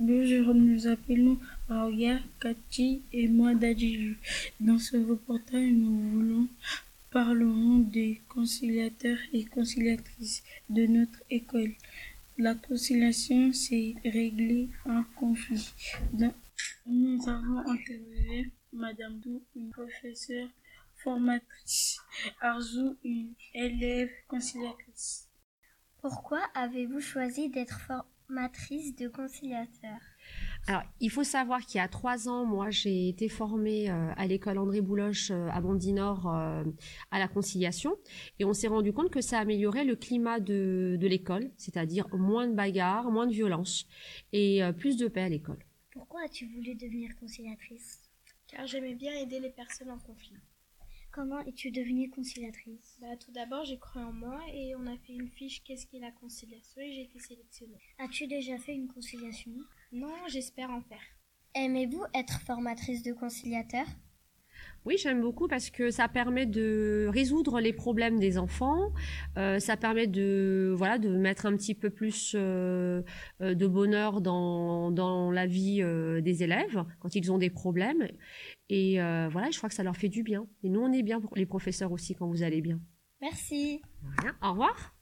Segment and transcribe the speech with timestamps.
[0.00, 4.16] Bonjour, nous appelons Aouya, Kati et moi Dadiju.
[4.60, 6.48] Dans ce reportage, nous voulons
[7.10, 11.72] parlerons des conciliateurs et conciliatrices de notre école.
[12.38, 15.74] La conciliation, c'est régler un conflit.
[16.86, 20.48] nous avons interviewé Madame Dou, une professeure
[21.02, 21.98] formatrice,
[22.40, 25.26] Arzou, une élève conciliatrice.
[26.00, 29.98] Pourquoi avez-vous choisi d'être formatrice de conciliateur
[30.66, 34.26] alors, il faut savoir qu'il y a trois ans, moi, j'ai été formée euh, à
[34.26, 36.64] l'école André Bouloche euh, à Bondy-Nord euh,
[37.10, 37.96] à la conciliation,
[38.38, 42.46] et on s'est rendu compte que ça améliorait le climat de, de l'école, c'est-à-dire moins
[42.46, 43.86] de bagarres, moins de violence
[44.34, 45.64] et plus de paix à l'école.
[45.90, 48.02] Pourquoi as-tu voulu devenir conciliatrice?
[48.48, 50.36] Car j'aimais bien aider les personnes en conflit.
[51.10, 52.98] Comment es-tu devenue conciliatrice?
[53.00, 55.98] Bah, Tout d'abord, j'ai cru en moi et on a fait une fiche Qu'est-ce qu'est
[55.98, 57.78] la conciliation et j'ai été sélectionnée.
[57.98, 59.52] As-tu déjà fait une conciliation?
[59.92, 61.02] Non, j'espère en faire.
[61.54, 63.86] Aimez-vous être formatrice de conciliateur
[64.84, 68.92] oui, j'aime beaucoup parce que ça permet de résoudre les problèmes des enfants.
[69.36, 73.02] Euh, ça permet de voilà de mettre un petit peu plus euh,
[73.40, 75.82] euh, de bonheur dans, dans la vie
[76.22, 78.08] des élèves quand ils ont des problèmes.
[78.70, 78.94] Et
[79.30, 80.46] voilà, je crois que ça leur fait du bien.
[80.62, 82.80] Et nous, on est bien pour les professeurs aussi quand vous allez bien.
[83.20, 83.82] Merci.
[84.42, 84.97] Au revoir.